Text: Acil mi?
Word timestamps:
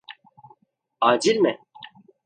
Acil 1.09 1.37
mi? 1.43 1.57